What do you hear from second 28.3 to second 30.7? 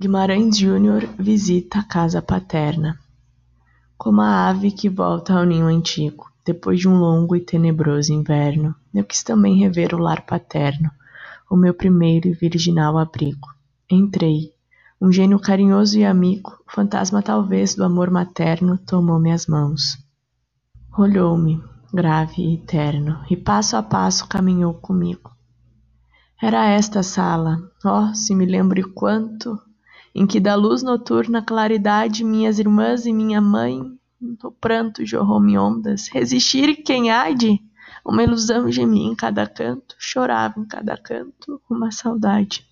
me lembro quanto, em que da